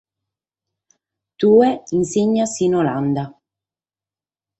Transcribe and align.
Tue 1.43 1.69
insignas 1.99 2.57
in 2.61 2.73
Olanda. 2.81 3.27